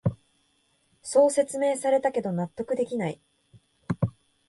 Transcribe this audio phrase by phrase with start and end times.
[1.03, 3.21] そう説明されたけど納得できない